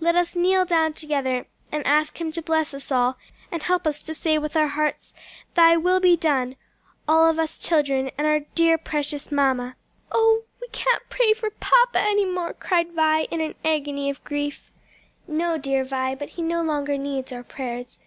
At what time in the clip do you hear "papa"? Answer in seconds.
11.50-11.98